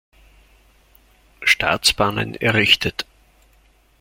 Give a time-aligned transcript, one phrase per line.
[1.43, 3.05] Staatsbahnen errichtet.